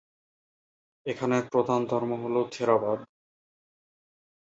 [1.05, 2.99] এখানের প্রধান ধর্ম হলো থেরবাদ।